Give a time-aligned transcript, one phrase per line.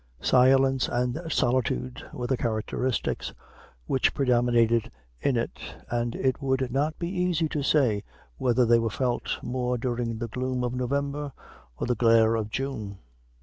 [0.23, 3.35] Silence and solitude were the characteristics
[3.85, 4.89] which predominated
[5.19, 5.59] in it
[5.91, 8.03] and it would not be easy to say
[8.37, 11.33] whether they were felt more during the gloom of November
[11.77, 12.97] or the glare of June.